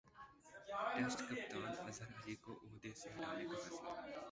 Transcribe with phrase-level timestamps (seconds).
[0.93, 3.89] test کپتان اظہرعلی کو عہدہ سےہٹانےکا فیصلہ